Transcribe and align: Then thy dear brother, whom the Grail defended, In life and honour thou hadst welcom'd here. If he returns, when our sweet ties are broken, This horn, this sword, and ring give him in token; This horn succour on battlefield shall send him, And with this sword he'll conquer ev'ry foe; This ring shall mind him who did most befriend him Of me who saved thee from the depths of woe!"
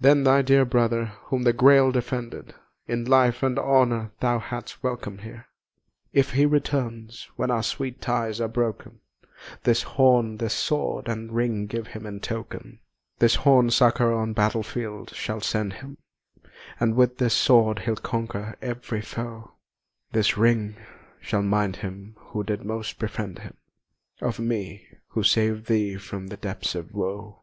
Then 0.00 0.24
thy 0.24 0.40
dear 0.40 0.64
brother, 0.64 1.12
whom 1.26 1.42
the 1.42 1.52
Grail 1.52 1.92
defended, 1.92 2.54
In 2.88 3.04
life 3.04 3.42
and 3.42 3.58
honour 3.58 4.12
thou 4.20 4.38
hadst 4.38 4.82
welcom'd 4.82 5.20
here. 5.20 5.44
If 6.10 6.30
he 6.30 6.46
returns, 6.46 7.28
when 7.36 7.50
our 7.50 7.62
sweet 7.62 8.00
ties 8.00 8.40
are 8.40 8.48
broken, 8.48 9.00
This 9.64 9.82
horn, 9.82 10.38
this 10.38 10.54
sword, 10.54 11.06
and 11.06 11.32
ring 11.34 11.66
give 11.66 11.88
him 11.88 12.06
in 12.06 12.20
token; 12.20 12.78
This 13.18 13.34
horn 13.34 13.68
succour 13.70 14.10
on 14.14 14.32
battlefield 14.32 15.10
shall 15.10 15.42
send 15.42 15.74
him, 15.74 15.98
And 16.80 16.94
with 16.94 17.18
this 17.18 17.34
sword 17.34 17.80
he'll 17.80 17.96
conquer 17.96 18.56
ev'ry 18.62 19.02
foe; 19.02 19.52
This 20.12 20.38
ring 20.38 20.76
shall 21.20 21.42
mind 21.42 21.76
him 21.76 22.14
who 22.28 22.42
did 22.42 22.64
most 22.64 22.98
befriend 22.98 23.40
him 23.40 23.58
Of 24.22 24.38
me 24.40 24.86
who 25.08 25.22
saved 25.22 25.66
thee 25.66 25.98
from 25.98 26.28
the 26.28 26.38
depths 26.38 26.74
of 26.74 26.94
woe!" 26.94 27.42